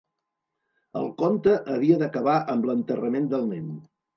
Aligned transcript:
El 1.01 1.05
conte 1.19 1.53
havia 1.75 1.99
d'acabar 2.01 2.39
amb 2.55 2.69
l'enterrament 2.71 3.33
del 3.37 3.47
nen. 3.55 3.71